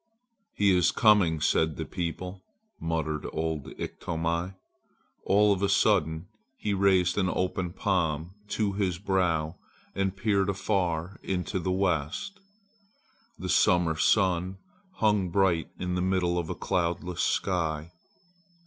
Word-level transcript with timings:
"'He 0.55 0.75
is 0.75 0.89
coming!' 0.91 1.41
said 1.41 1.75
the 1.75 1.85
people," 1.85 2.41
muttered 2.79 3.27
old 3.31 3.67
Iktomi. 3.79 4.55
All 5.25 5.53
of 5.53 5.61
a 5.61 5.69
sudden 5.69 6.27
he 6.57 6.73
raised 6.73 7.19
an 7.19 7.29
open 7.29 7.71
palm 7.71 8.31
to 8.47 8.73
his 8.73 8.97
brow 8.97 9.57
and 9.93 10.17
peered 10.17 10.49
afar 10.49 11.19
into 11.21 11.59
the 11.59 11.71
west. 11.71 12.39
The 13.37 13.47
summer 13.47 13.95
sun 13.95 14.57
hung 14.95 15.29
bright 15.29 15.69
in 15.77 15.93
the 15.93 16.01
middle 16.01 16.39
of 16.39 16.49
a 16.49 16.55
cloudless 16.55 17.21
sky. 17.21 17.91